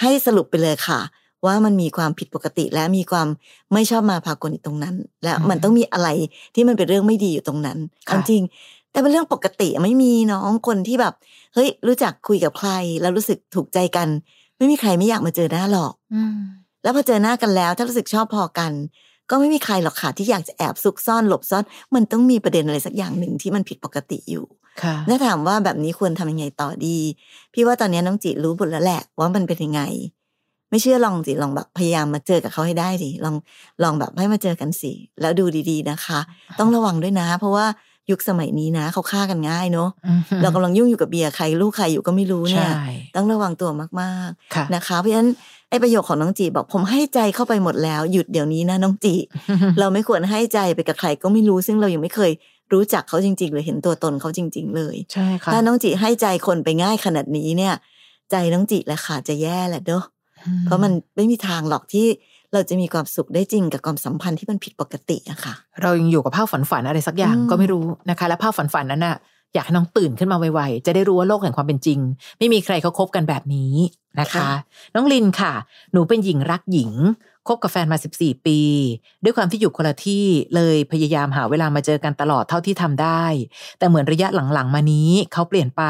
[0.00, 1.00] ให้สรุปไปเลยค่ะ
[1.46, 3.28] ว่ามันมีความผิดปกติและมีความ
[3.72, 6.08] ไม่ชอบมาพากลอยู่ตรงนั้น และอืมมันต้องมีอะไร
[6.54, 8.42] ที่มันเป็นเรื่องไม่ดีอยู่ตรงนั้นค่ะเอาจริง
[8.90, 11.14] แต่เป็นเรื่องปกติไม่มีน้องคนที่แบบ
[11.54, 12.70] เฮ้ยรู้จักคุยกับใคร
[13.00, 14.08] แล้วรู้สึกถูกใจกัน
[14.58, 16.36] ไม่มีใครไม่อยากมาเจอหน้าหรอกอืม
[16.82, 18.72] แล้วพอเจอหน้ากันแล้ว ถ้ารู้สึกชอบพอกัน
[19.30, 24.44] ก็ไม่มีใครหรอกค่ะที่อยากจะแอบซุกซ่อนหลบซ่อน มันต้องมีประเด็นอะไรสักอย่างหนึ่งที่มันผิดปกติอยู่
[24.82, 26.98] ค่ะแล้วถามว่าแบบนี้ควรทำยังไงต่อดี
[27.54, 29.82] พี่ว่าตอนนี้น้องจิรู้หมดแล้วแหละว่ามันเป็นยังไง
[30.70, 33.34] ไม่เชื่อลองสิลองแบบพยายามมาเจอกับเขาให้ได้สิลอง
[33.82, 36.20] ลองแบบให้มาเจอกันสิแล้วดูดีๆนะคะ
[36.58, 37.66] ต้องระวังด้วยนะ เพราะว่า
[38.10, 42.84] ยุคสมัยนี้นะเขาฆ่ากันง่ายเนาะอืมเรากำลังยุ่งอยู่กับเบียร์ใครลูกใครอยู่ก็ไม่รู้เนี่ยใช่
[43.16, 45.30] ต้องระวังตัวมากค่ะๆนะคะ เพราะฉะนั้น
[45.70, 49.14] ไอ้ประโยคของน้องจีบอกผมให้ใจเข้าไปหมดแล้วหยุดเดี๋ยวนี้นะน้องจี
[49.80, 52.32] เราไม่ควรให้ใจไปกับใครก็ไม่รู้ซึ่งเรายังไม่เคย
[52.72, 57.74] รู้จักเขาจริง ๆ หรือเห็นตัวตนเขาจริง ๆ เลยใช่ค่ะถ้าน้องจีให้ใจคนไปง่ายขนาดนี้เนี่ย
[58.30, 60.04] ใจน้องจีแหละค่ะจะแย่แหละเนอะ
[60.66, 62.06] เพราะมันไม่มีทางหรอกที่
[62.52, 69.16] เราจะมีความสุขได้จริงกับความสัมพันธ์ที่มันผิดปกติอะค่ะ เรายังอยู่กับภาพฝันๆอะไรสักอย่างอืมก็ไม่รู้นะคะ และภาพฝันๆนั้นน่ะ
[69.54, 71.98] อยากให้น้องตื่นขึ้นมาไวๆ จะได้รู้ว่าโลกแห่งความเป็นจริง
[72.38, 73.74] ไม่มีใครเขาคบกันแบบนี้
[74.20, 74.48] นะคะ
[74.94, 75.52] น้องลินค่ะ
[75.92, 76.92] หนูเป็นหญิงรักหญิง
[77.48, 78.58] คบกับแฟนมา 14 ปี
[79.24, 83.24] ด้วยความที่อยู่คนละที่เลยพยายามหาเวลามาเจอกันตลอดเท่าที่ทำได้
[83.78, 85.82] แต่เหมือนระยะหลังๆ มานี้เขาเปลี่ยนไป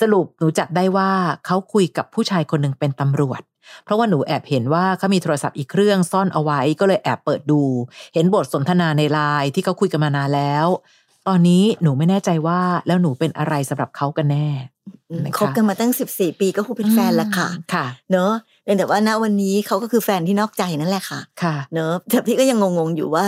[0.00, 1.10] สรุปหนูจับได้ว่า
[1.46, 3.42] เขาคุยกับผู้ชายคนหนึ่งเป็นตำรวจ
[3.84, 7.62] เพราะว่าหนูแอบเห็นว่าเขามีโทรศัพท์อีกเครื่องซ่อนเอาไว้ก็เลยแอบเปิดดู
[8.14, 10.66] เห็นบทสนทนาในไลน์ที่เขาคุยกันมานานแล้ว
[11.28, 14.48] ตอนนี้หนูไม่แน่ใจว่าแล้วหนูเป็นอะไรสำหรับเขากันแน่
[15.24, 18.32] นะคะคบกันมาตั้งสิบสี่ปีก็คงเป็นแฟนแล้วค่ะ ค่ะ เนอะ
[18.62, 23.26] เพียงแต่ว่าณวันนี้เขาก็คือแฟนที่นอกใจนั่นแหละค่ะ ค่ะ เนอะแต่พี่ก็ยังงงๆอยู่ว่า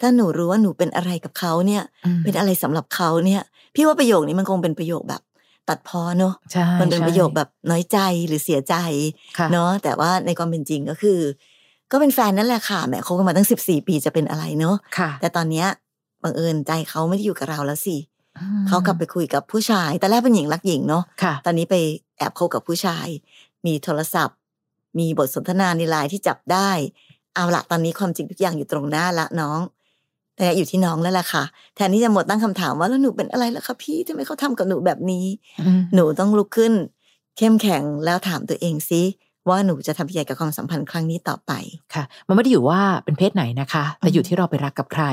[0.00, 3.42] ถ้าหนูรู้ว่าหนูเป็นอะไรกับเขาเนี่ยอืมเป็นอะไรสำหรับเขาเนี่ย
[3.74, 5.22] พี่ว่าประโยคนี้มันคงเป็นประโยคแบบ
[5.68, 8.74] ตัดพอเนอะใช่มันเป็นใช่ประโยคแบบน้อยใจหรือเสียใจ
[9.38, 11.20] ค่ะเนาะแต่ว่าในความเป็นจริงก็คือ
[11.92, 15.66] ก็เป็นแฟนนั่นแหละค่ะแหมคบกันมาตั้งสิบสี่ปีจะเป็นอะไรเนาะค่ะแต่ตอนเนี้ย
[16.22, 17.96] บังเอิญใจเขาไม่ได้อยู่กับเราแล้วสิ
[18.38, 21.74] อืมเขากลับไปคุยกับผู้ชายแต่แรกเป็นหญิงรักหญิงเนาะค่ะตอนนี้ไป
[22.18, 23.06] แอบคบกับผู้ชาย
[23.66, 24.38] มีโทรศัพท์
[24.98, 26.70] มีบทสนทนาในไลน์ที่จับได้
[27.34, 29.60] เอาละตอนนี้ความจริงทุกอย่างอยู่ตรงหน้าละน้อง
[30.36, 35.26] แต่อยู่ที่น้องแล้วล่ะค่ะ แทนที่จะหมดตั้งคำถามว่าแล้วหนูเป็นอะไรล่ะคะพี่ทำไมเขาทำกับหนูแบบนี้
[35.60, 36.72] อืมหนูต้องลุกขึ้น
[37.38, 39.02] เข้มแข็งแล้วถามตัวเองซิ
[39.48, 41.52] ว่าหนูจะทำยังไงกับความสัมพันธ์ครั้งนี้ต่อไป
[41.94, 45.04] ค่ะ มันไม่ได้อยู่ว่าเป็นเพศไหนนะคะแต่อยู่ที่เราไปรักกับใคร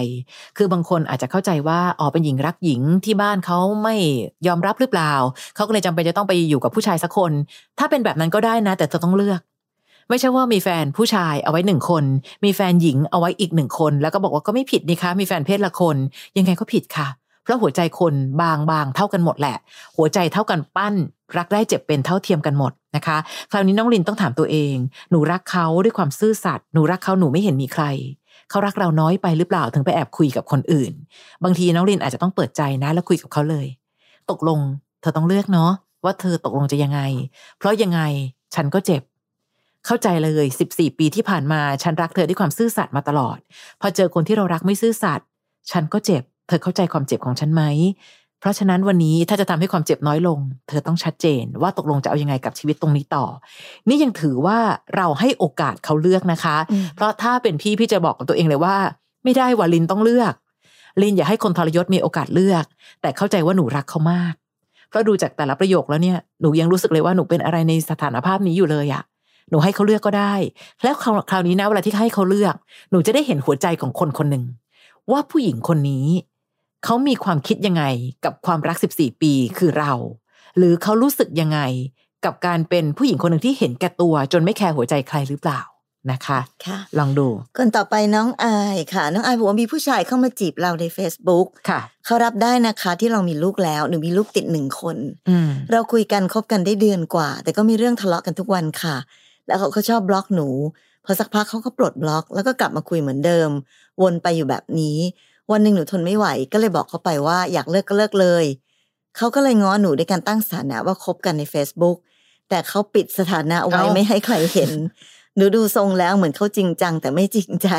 [0.58, 3.96] คือบางคนอาจจะเข้าใจว่าอ๋อเป็นหญิงรักหญิงที่บ้านเขาไม่
[4.48, 5.14] ยอมรับหรือเปล่า
[5.56, 7.32] เขาก็เลยจำเป็นจะต้องไปอยู่กับผู้ชายสักคน
[7.80, 9.42] ถ้าเป็นแบบนั้นก็ได้นะ แต่เธอต้องเลือก
[10.10, 12.04] ไม่ใช่ว่ามีแฟนผู้ชายเอาไว้หนึ่งคน
[12.44, 15.96] มีแฟนหญิงเอาไว้อีกหนึ่งคน แล้วก็บอกว่าก็ไม่ผิดนี่คะ มีแฟนเพศละคน
[16.38, 17.08] ยังไงก็ผิดค่ะ
[17.44, 19.56] เพราะหัวใจคนบางบางเท่ากันหมดแหละ
[19.98, 20.96] หัวใจเท่ากันปั้น
[21.38, 23.18] รักได้เจ็บเป็นเท่าเทียมกันหมดนะคะ
[23.52, 24.76] คราวนี้น้องลินต้องถามตัวเอง
[25.12, 27.84] หนูรักเขาด้วยความซื่อสัตย์หนูรักเขาหนูไม่เห็นมีใคร
[28.50, 30.92] เขารักเราน้อยไปหรือเปล่าถึงไปแอบคุยกับคนอื่น
[31.44, 33.68] บางทีน้องลินอาจจะต้องเปิดใจนะแล้วคุยกับเขาเลย
[34.32, 34.60] ตกลง
[35.02, 35.72] เธอต้องเลือกเนาะ
[36.04, 37.00] ว่าเธอตกลงจะยังไง
[37.58, 38.02] เพราะยังไง
[38.56, 39.02] ฉันก็เจ็บ
[39.86, 43.38] เข้าใจเลย 14 ปีที่ผ่านมาฉันรักเธอด้วยความซื่อสัตย์มาตลอด
[43.82, 45.26] พอเจอคนที่เรารักไม่ซื่อสัตย์
[45.72, 47.64] ฉันก็เจ็บ เธอเข้าใจความเจ็บของฉันไหม
[48.40, 53.26] เพราะฉะนั้นวันนี้ถ้าจะทำให้ความเจ็บน้อยลง เธอต้องชัดเจนว่าตกลงจะเอายังไงกับชีวิตตรงนี้ต่อ
[53.88, 54.58] นี่ยังถือว่า
[54.96, 58.76] เราให้โอกาสเขาเลือกนะคะอืมเพราะถ้าเป็นพี่พี่จะบอกกับตัวเองเลยว่า
[59.24, 60.34] ไม่ได้ว่าลินต้องเลือก
[61.02, 62.66] ลินอย่าให้คนทรยศมีโอกาสเลือก
[63.02, 64.34] แต่เข้าใจว่าหนูรักเขามาก
[64.90, 69.04] เพราะดูจากแต่ละประโยคแล้วเนี่ย หนูยังรู้สึกเลยว่าหนูเป็นอะไรในสถานภาพนี้อยู่เลยอะ
[69.50, 70.34] หนูให้เขาเลือกก็ได้
[70.84, 72.56] แล้วคราวคราวนี้นะเวลาที่ให้เขาเลือก
[72.92, 74.44] หนูจะได้เห็นหัวใจของคนคนหนึ่ง
[75.12, 76.08] ว่าผู้หญิงคนนี้
[76.84, 77.84] เขามีความคิดยังไง
[78.26, 79.94] กับความรัก 14 ปีคือเรา
[80.58, 81.60] หรือเขารู้สึกยังไง
[82.26, 85.62] กับการเป็นผู้หญิงคนหนึ่งที่เห็นแก่ตัว จนไม่แคร์หัวใจใครหรือเปล่า
[86.12, 87.28] นะคะค่ะลองดู
[87.58, 94.98] คนต่อไปน้องอายค่ะ น้องอายบอกว่ามีผู้ชายเข้ามาจีบเราใน Facebook ค่ะเขารับได้นะคะที่เรามีลูกแล้วหนูมีลูกติดหนึ่งคน
[95.30, 98.96] อืมเราคุยกันคบกันได้เดือนกว่า แต่ก็มีเรื่องทะเลาะกันทุกวันค่ะ
[99.52, 100.48] แล้วเขาก็ชอบบล็อกหนู
[101.06, 103.50] พอสักพักเขาก็ปลดบล็อก แล้วก็กลับมาคุยเหมือนเดิม
[104.02, 104.98] วนไปอยู่แบบนี้
[105.52, 108.46] วันหนึ่งหนูทนไม่ไหว ก็เลยบอกเขาไปว่าอยากเลิกก็เลิกเลย
[109.18, 111.98] เขาก็เลยง้อหนูด้วยการตั้งสถานะว่าคบกันใน Facebook
[112.50, 114.72] แต่เขาปิดสถานะไว้เอ้าไม่ให้ใครเห็น
[115.36, 117.70] หนูดูทรงแล้วเหมือนเขาจริงจัง แต่ไม่จริงใจ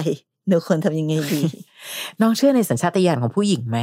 [0.48, 1.40] หนูควรทำยังไงดี
[2.20, 3.78] น้องเชื่อในสัญชาตญาณของผู้หญิงไหม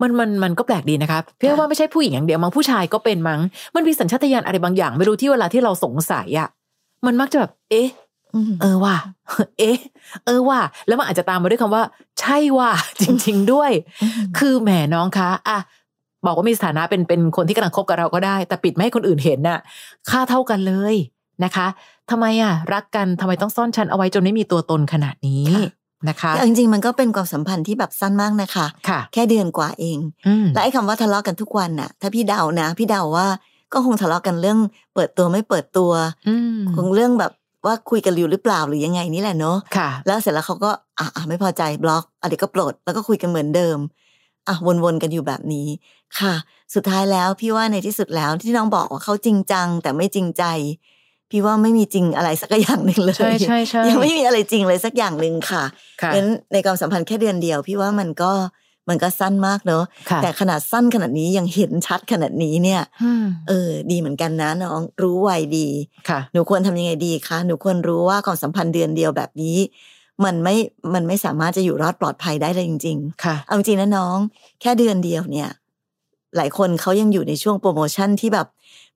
[0.00, 3.40] มันมันมันก็แปลกดีนะคะเพี่ว่าไม่ใช่ผู้หญิงอย่างเดียวมั้งผู้ชายก็เป็นมั้ง
[3.74, 6.48] มันมีสัญชาตญาณอะไรบางอย่าง ไม่รู้ที่เวลาที่เราสงสัยอะ
[7.06, 7.88] มันมักจะแบบ เอ๊ะ
[8.34, 8.96] อืมเออว่ะ
[9.58, 9.78] เอ๊ะ
[10.26, 11.82] เออว่ะแล้วมันอาจจะตามมาด้วยคำว่า
[12.20, 13.70] ใช่ว่ะจริง ๆ ด้วย
[14.38, 15.58] คือแหมน้องคะอะ
[16.26, 19.58] บอกว่ามีสถานะเป็นเป็นคนที่กำลังคบกับเราก็ได้ แต่ปิดไม่ให้คนอื่นเห็นน่ะ
[20.10, 20.94] ค่าเท่ากันเลย
[21.44, 21.66] นะคะ
[22.10, 25.46] ทำไมอะ รักกันทำไมต้องซ่อนฉันเอาไว้จนไม่มีตัวตนขนาดนี้
[26.08, 33.26] นะคะแต่จริงๆ มันก็เป็นความสัมพันธ์ที่แบบสั้นมากนะคะค่ะแค่เดือนกว่าเองอืมและไอ้คำว่าทะเลาะกันทุกวันน่ะ ถ้าพี่เดานะ พี่เดาว่า
[33.72, 34.58] ก็คงทะเลาะกันเรื่อง
[34.94, 35.92] เปิดตัวไม่เปิดตัว
[36.28, 37.32] อืมคงเรื่องแบบ
[37.66, 43.78] ว่าคุยกันอยู่หรือเปล่าหรือยังไงนี่แหละเนาะค่ะแล้วเสร็จแล้วเขาก็อะอะไม่พอใจบล็อกอะเดี๋ยวก็ปลดแล้วก็คุยกันเหมือนเดิม
[44.48, 44.54] อะ
[44.84, 45.68] วนๆกันอยู่แบบนี้
[46.18, 46.34] ค่ะ
[46.74, 50.44] สุดท้ายแล้วพี่ว่าในที่สุดแล้วที่น้องบอกว่าเขาจริงจัง แต่ไม่จริงใจ
[51.30, 55.64] พี่ว่าไม่มีจริงอะไรสักอย่างหนึ่งเลยใช่ใช่ใช่ยังไม่มีอะไรจริงเลยสักอย่างหนึ่งค่ะ
[56.02, 58.32] ค่ะเพราะฉะนั้นในความสัมพันธ์แค่เดือนเดียว พี่ว่ามันก็
[58.88, 65.68] มันก็สั้นมากเนอะค่ะแต่ขนาดสั้นขนาดนี้ยังเห็นชัดขนาดนี้เนี่ยอืมเออ ดีเหมือนกันนะน้องรู้ไวดี
[66.08, 69.58] ค่ะ หนูควรทำยังไงดีคะหนูควรรู้ว่าความสัมพันธ์เดือนเดียวแบบนี้
[70.24, 70.54] มันไม่
[70.94, 74.18] มันไม่สามารถจะอยู่รอดปลอดภัยได้เลยจริงค่ะๆเอาจริงนะน้อง
[74.60, 75.50] แค่เดือนเดียวเนี่ย
[76.36, 78.46] หลายคนเขายังอยู่ในช่วงโปรโมชั่นที่แบบ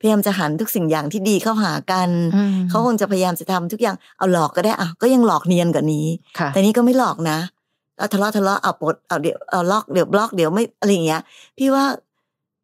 [0.00, 6.06] พยายามจะหันทุกสิ่งอย่างที่ดีเข้าหากันอืมเขาคงจะพยายามจะทำทุกอย่างเอาหลอกก็ได้อะก็ยังหลอกเนียนกว่านี้
[6.38, 7.55] ค่ะแต่นี่ก็ไม่หลอกนะเอา
[8.12, 11.22] ทะเลาะทะเลาะเอาปลดเอาเดี๋ยวเอาล็อกเดี๋ยวบล็อกเดี๋ยวไม่อะไรอย่างเงี้ย
[11.58, 11.84] พี่ว่า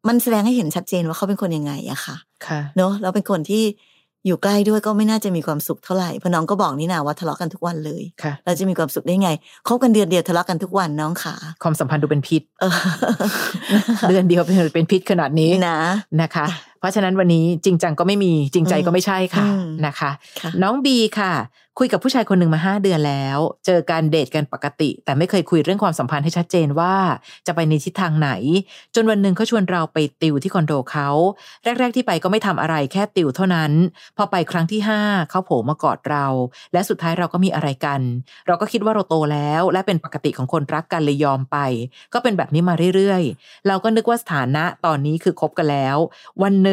[0.07, 2.15] มันแสดงให้เห็นชัดเจนว่าเขาเป็นคนยังไงอะค่ะ
[2.45, 3.63] ค่ะ เนอะเราเป็นคนที่
[4.25, 9.29] อยู่ใกล้ด้วยก็ไม่น่าจะมีความสุขเท่าไหร่เพราะน้องก็บอกนี่นาว่าทะเลาะกันทุกวันเลยค่ะเราจะมีความสุขได้ไง
[9.67, 12.71] คบกันเดือนเดียวทะเลาะกันทุกวันน้องขาความสัมพันธ์ดูเป็นพิษเออ
[14.09, 15.77] เดือนเดียวเป็นเป็นพิษขนาดนี้นะ
[16.21, 16.45] นะคะ
[16.83, 21.33] เพราะฉะนั้นวันนี้จริงจังก็ไม่มีจริงใจก็ไม่ใช่ค่ะอืมนะคะค่ะน้องบีค่ะ
[21.79, 26.95] คุยกับผู้ชายคนหนึ่งมาห้าเดือนแล้ว เจอการเดทกันปกติ แต่ไม่เคยคุยเรื่องความสัมพันธ์ให้ชัดเจนว่า
[27.47, 28.29] จะไปในทิศทางไหน
[28.95, 31.09] จนวันหนึ่งเขาชวนเราไปติวที่คอนโดเขา
[31.63, 33.71] แรก ๆ ที่ไปก็ไม่ทำอะไรแค่ติวเท่านั้น
[34.17, 36.25] พอไปครั้งที่ห้าเขาโผล่มากอดเรา
[36.73, 38.01] และสุดท้ายเราก็มีอะไรกัน
[38.47, 41.57] เราก็คิดว่าเราโตแล้ว และเป็นปกติของคนรักกันเลยยอมไป
[42.13, 45.97] ก็เป็นแบบนี้มาเรื่อยๆ เราก็นึกว่าสถานะตอนนี้คือคบกันแล้ว
[46.43, 46.72] วันหนึ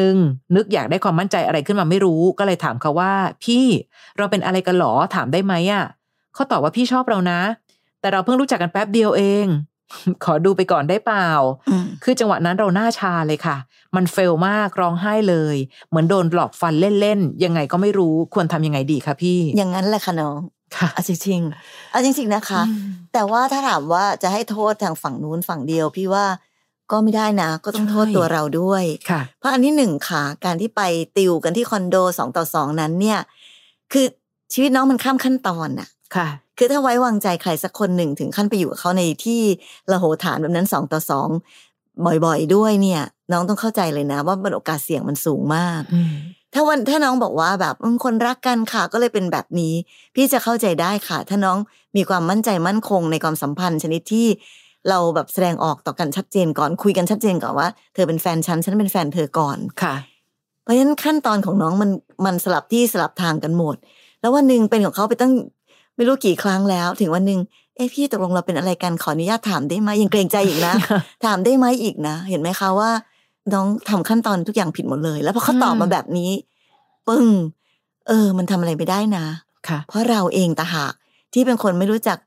[0.55, 3.65] นึกอยากได้ความมั่นใจอะไรขึ้นมาไม่รู้ ก็เลยถามเขาว่า พี่
[4.17, 5.85] เราเป็นอะไรกันหรอถามได้ไหมอะ
[6.33, 7.39] เขาตอบว่าพี่ชอบเรานะ
[8.01, 9.47] แต่เราเพิ่งรู้จักกันแป๊บเดียวเอง
[10.23, 11.29] ขอดูไปก่อนได้เปล่า
[11.69, 13.57] อืมคือจังหวะนั้นเราหน้าชาเลยค่ะ
[13.95, 15.55] มันเฟลมากร้องไห้เลย
[15.89, 20.39] เหมือนโดนหลอกฟันเล่นๆยังไงก็ไม่รู้ควรทำยังไงดีคะพี่ อย่างนั้นแหละค่ะน้อง
[20.75, 22.61] ค่ะเอาจริงๆเอาจริงๆนะคะ
[23.13, 26.25] แต่ว่าถ้าถามว่าจะให้โทษทางฝั่งนู้นฝั่งเดียว พี่ว่า
[26.91, 30.81] ก็ไม่ได้นะ ก็ต้องโทษใช่ตัวเราด้วยค่ะเพราะอันที่หนึ่งค่ะ การที่ไป
[31.17, 33.19] ติวกันที่คอนโดสองต่อสองนั้นเนี่ย
[33.91, 34.05] คือ
[34.53, 36.27] ชีวิตน้องมันข้ามขั้นตอนน่ะค่ะ
[36.57, 39.41] คือถ้าไว้วางใจใครสักคนหนึ่งถึงขั้นไปอยู่กับเขาในที่
[39.91, 41.29] ระโหฐานแบบนั้นสองต่อสอง
[42.25, 43.01] บ่อยๆด้วยเนี่ย
[43.31, 46.13] น้องต้องเข้าใจเลยนะ ว่ามันโอกาสเสี่ยงมันสูงมากอืม
[46.53, 49.73] ถ้าวันถ้าน้องบอกว่าแบบอืมคนรักกันค่ะก็เลยเป็นแบบนี้
[50.15, 51.57] พี่จะเข้าใจได้ค่ะ ถ้าน้อง
[51.95, 54.27] มีความมั่นใจมั่นคงในความสัมพันธ์ชนิดที่
[54.89, 59.95] เราแบบแสดงออกต่อกันชัดเจนก่อนคุยกันชัดเจนก่อนว่าเธอเป็นแฟนฉันฉันเป็นแฟนเธอก่อนค่ะ
[60.63, 61.89] เพราะฉะนั้นขั้นตอนของน้องมัน
[62.25, 63.75] มันสลับที่สลับทางกันหมด
[64.21, 65.31] แล้ววันหนึ่งเป็นของเขาไปตั้ง
[65.95, 67.39] ไม่รู้กี่ครั้งแล้ว ถึงวันหนึ่ง
[67.75, 70.73] เอ้พี่ตกลงเราเป็นอะไรกันขออนุญาตถามได้ไหมยังเกรงใจอีกนะ
[71.25, 72.91] ถามได้ไหมอีกนะ เห็นไหมคะว่า
[73.53, 76.31] น้องทำขั้นตอนทุกอย่างผิดหมดเลย แล้วพอเขาตอบมาแบบนี้
[77.07, 77.27] ปึ้ง
[78.07, 79.25] เออ มันทำอะไรไม่ได้นะ
[79.67, 80.93] ค่ะเพราะเราเองตางหาก
[81.33, 82.17] ที่เป็นคนไม่รู้จัก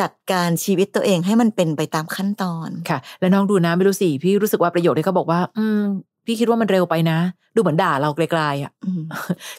[0.00, 5.82] จัดการชีวิตตัวเองให้มันเป็นไปตามขั้นตอนค่ะ แล้วน้องดูนะไม่รู้สิพี่รู้สึกว่าประโยคที่เขาบอกว่า อืม
[6.26, 7.18] พี่คิดว่ามันเร็วไปนะ
[7.54, 9.02] ดูเหมือนด่าเราไกลๆอะอืม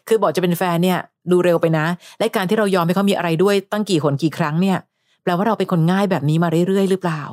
[0.08, 1.00] คือบอกจะเป็นแฟนเนี่ย
[1.32, 1.86] ดูเร็วไปนะ
[2.20, 4.78] และการที่เรายอมให้เขามีอะไรด้วยตั้งกี่คนกี่ครั้งเนี่ย
[5.24, 7.24] แปลว่าเราเป็นคนง่ายแบบนี้มาเรื่อยๆ หรือเปล่า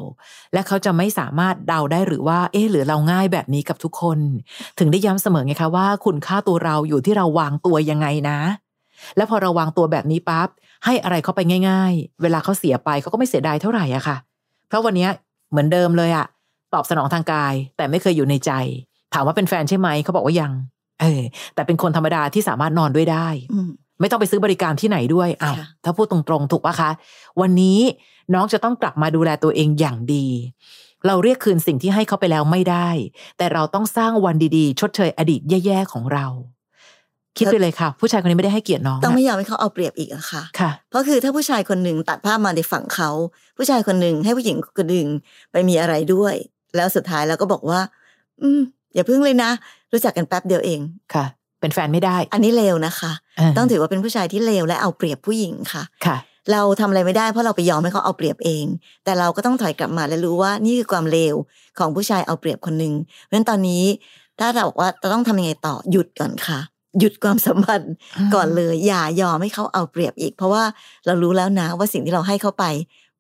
[0.53, 4.19] และเขาจะไม่สามารถเดาได้หรือว่า เอ๊ะหรือเราง่ายแบบนี้กับทุกคน
[4.79, 8.39] ถึงได้ย้ำเสมอไงคะว่า คุณค่าตัวเราอยู่ที่เราวางตัวยังไงนะ
[9.17, 10.49] และพอเราวางตัวแบบนี้ปั๊บ
[10.85, 14.17] ให้อะไรเขาไปง่าย ๆ เวลาเขาเสียไปเขาก็ไม่เสียดายเท่าไหร่อะค่ะ
[14.69, 15.11] เพราะวันเนี้ย
[15.51, 16.27] เหมือนเดิมเลยอะ
[16.75, 18.51] ตอบสนองทางกาย แต่ไม่เคยอยู่ในใจ
[19.15, 20.53] ถามว่าเป็นแฟนใช่ไหมเขาบอกว่ายัง
[21.01, 21.23] เออ
[21.55, 23.69] แต่เป็นคนธรรมดาที่สามารถนอนด้วยได้อืม
[24.01, 26.91] ไม่ต้องไปซื้อบริการที่ไหนด้วยอ้าวค่ะถ้าพูดตรงๆ ถูกปะคะ
[27.41, 27.81] วันนี้
[28.35, 30.27] น้องจะต้องกลับมาดูแลตัวเองอย่างดี
[31.07, 32.89] เราเรียกคืนสิ่งที่ให้เขาไปแล้วไม่ได้
[33.39, 36.27] แต่เราต้องสร้างวันดีๆ ชดเชยอดีตแย่ๆของเรา
[37.39, 43.11] คิดไปเลยค่ะ ผู้ชายคนนี้ไม่ได้ให้เกียรติน้องต้องนะไม่ยอมให้เขาเอาเปรียบอีกอะค่ะค่ะ เพราะคือถ้าผู้ชายคนหนึ่งตัดภาพมาในฝั่งเขา
[43.57, 45.09] ผู้ชายคนหนึ่งให้ผู้หญิงคนหนึ่ง
[45.53, 46.35] ไปมีอะไรด้วย
[46.77, 47.81] แล้วสุดท้ายแล้วก็บอกว่า
[48.43, 48.61] อืม
[48.95, 49.51] อย่าพึ่งเลยนะ
[49.93, 50.81] รู้จักกันแป๊บเดียวเอง
[51.15, 51.25] ค่ะ
[51.61, 56.17] เป็นแฟนไม่ได้ อันนี้เลวนะคะเต้องถือว่าเป็นผู้ชายที่เลวและเอาเปรียบผู้หญิงค่ะค่ะ
[56.53, 58.65] เราทำอะไรไม่ได้เพราะเราไปยอมให้เขาเอาเปรียบเอง
[59.05, 61.35] แต่เราก็ต้องถอยกลับมาและรู้ว่านี่คือความเลว
[61.79, 63.85] ของผู้ชายเอาเปรียบคนหนึ่งเพราะฉะนั้นตอนนี้
[64.39, 66.59] ถ้าเราบอกว่าจะต้องทำยังไงต่อหยุดก่อนค่ะ
[66.99, 67.93] หยุดความสัมพันธ์
[68.35, 70.65] ก่อนเลย อย่ายอมให้เขาเอาเปรียบอีก เพราะว่า
[71.07, 72.65] เรารู้แล้วนะว่าสิ่งที่เราให้เขาไป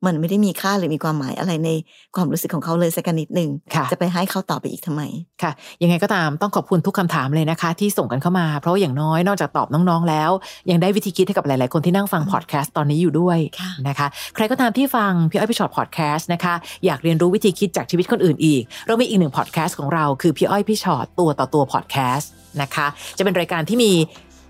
[0.06, 1.70] มันไม่ได้มีค่าหรือมีความหมายอะไรใน
[2.16, 5.02] ความรู้สึกของเขาเลยสักนิดหนึ่งค่ะจะไปให้เขาต่อไปอีกทำไม
[5.42, 10.30] ค่ะ ยังไงก็ตามต้องขอบคุณทุกคำถามเลยนะคะ ที่ส่งกันเข้ามา เพราะว่าอย่างน้อยนอกจากตอบน้องๆแล้ว
[10.70, 16.54] ยังได้วิธีคิดให้กับหลาย ๆ คนที่นั่งฟังพอดแคสต์ตอนนี้อยู่ด้วยค่ะนะคะ ใครก็ตามที่ฟังพี่อ้อยพี่ชอตพอดแคสต์นะคะ
[16.86, 22.30] อยากเรียนรู้วิธีคิดจากชีวิตคนอื่นอีก เรามีอีกหนึ่งพอดแคสต์ของเราคือพี่อ้อยพี่ชอตตัวต่อตัวพอดแคสต์
[22.62, 22.86] นะคะ
[23.18, 23.92] จะเป็นรายการที่มี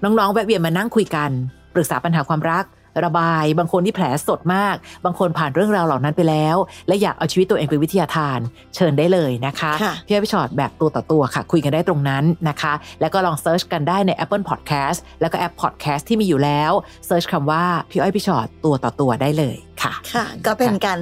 [0.05, 1.31] น้องๆแวะเวียนมานั่งคุยกัน
[1.75, 2.65] ปรึกษาปัญหาความรัก
[3.05, 6.57] ระบาย บางคนที่แผลสดมาก บางคนผ่านเรื่องราวเหล่านั้นไปแล้ว
[6.89, 8.39] และอยากเอาชีวิตตัวเองเป็นวิทยาทาน
[8.75, 16.73] เชิญได้เลยนะคะค่ะพี่อ้อยพี่ฉอดแบบตัวต่อตัวค่ะ คุยกันได้ตรงนั้นนะคะ แล้วก็ลอง search กันได้ใน Apple Podcast แล้วก็แอป Podcast ที่มีอยู่แล้ว
[17.07, 20.99] search คำว่าพี่อ้อยพี่ฉอดตัวต่อตัวได้เลยค่ะ ค่ะ ก็เป็นการ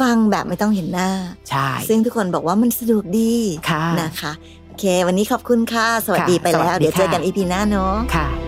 [0.00, 1.10] ฟังแบบไม่ต้องเห็นหน้า
[1.50, 3.34] ใช่ ซึ่งทุกคนบอกว่ามันสะดวกดี
[3.70, 4.32] ค่ะนะคะ
[4.66, 8.47] โอเค วันนี้ขอบคุณค่ะ สวัสดีค่ะไปแล้วสวัสดีเดี๋ยวเจอกันค่ะอีพีหน้าเนาะค่ะ